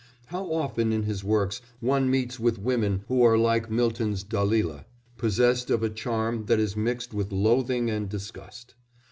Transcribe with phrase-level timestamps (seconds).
[0.25, 4.85] How often in his works one meets with women who are like Milton's Dalila,
[5.15, 8.73] possessed of a charm that is mixed with loathing and disgust.